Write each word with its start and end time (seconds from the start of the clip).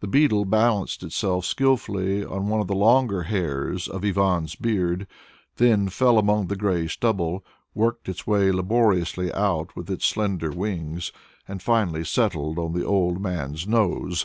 The 0.00 0.06
beetle 0.08 0.46
balanced 0.46 1.02
itself 1.02 1.44
skilfully 1.44 2.24
on 2.24 2.48
one 2.48 2.62
of 2.62 2.68
the 2.68 2.74
longer 2.74 3.24
hairs 3.24 3.86
of 3.86 4.02
Ivan's 4.02 4.54
beard, 4.54 5.06
then 5.56 5.90
fell 5.90 6.16
among 6.16 6.46
the 6.46 6.56
grey 6.56 6.86
stubble, 6.86 7.44
worked 7.74 8.08
its 8.08 8.26
way 8.26 8.50
laboriously 8.50 9.30
out 9.30 9.76
with 9.76 9.90
its 9.90 10.06
slender 10.06 10.50
wings, 10.52 11.12
and 11.46 11.60
finally 11.62 12.02
settled 12.02 12.58
on 12.58 12.72
the 12.72 12.86
old 12.86 13.20
man's 13.20 13.66
nose. 13.68 14.24